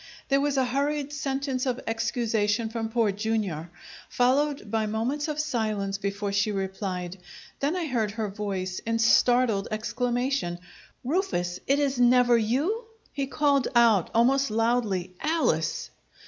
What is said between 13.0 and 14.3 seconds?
He called out,